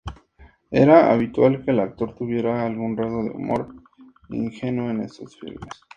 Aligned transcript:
Era 0.71 1.11
habitual 1.13 1.63
que 1.63 1.69
el 1.69 1.79
actor 1.79 2.15
tuviera 2.15 2.65
algún 2.65 2.97
rasgo 2.97 3.23
de 3.23 3.29
humor 3.29 3.67
ingenuo 4.31 4.89
en 4.89 5.01
estos 5.01 5.39
filmes. 5.39 5.69